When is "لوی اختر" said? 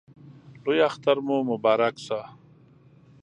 0.63-1.17